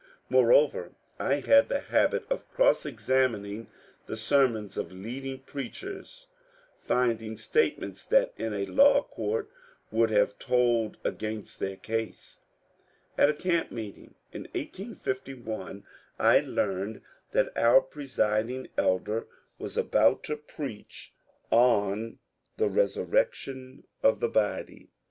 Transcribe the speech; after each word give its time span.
Moreover, 0.29 0.93
I 1.19 1.41
had 1.41 1.69
the 1.69 1.81
habit 1.81 2.25
of 2.27 2.49
cross 2.51 2.87
examining 2.87 3.67
the 4.07 4.17
sermons 4.17 4.75
of 4.75 4.91
leading 4.91 5.41
preachers, 5.41 6.25
finding 6.79 7.37
statements 7.37 8.03
that 8.05 8.33
in 8.35 8.51
a 8.51 8.65
law 8.65 9.03
court 9.03 9.47
would 9.91 10.09
have 10.09 10.39
told 10.39 10.97
against 11.03 11.59
their 11.59 11.75
case. 11.75 12.39
At 13.15 13.29
a 13.29 13.33
camp 13.35 13.69
meeting 13.69 14.15
in 14.33 14.45
1851 14.55 15.83
1 16.17 16.45
learned 16.47 17.03
that 17.31 17.55
our 17.55 17.79
presiding 17.81 18.69
elder 18.79 19.27
was 19.59 19.77
about 19.77 20.23
to 20.23 20.35
preach 20.35 21.13
THE 21.51 21.57
FAMOUS 21.57 21.75
GAINES 21.75 21.93
CASE 21.93 21.99
99 22.57 22.69
on 22.71 22.73
the 22.73 22.75
resurrection 22.79 23.83
of 24.01 24.19
the 24.19 24.29
body. 24.29 24.89